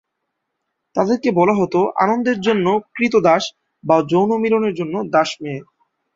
[0.95, 2.65] তাদেরকে বলা হত "আনন্দের জন্য
[2.95, 3.43] ক্রীতদাস"
[3.83, 5.61] বা "যৌন মিলনের জন্য দাস-মেয়ে"।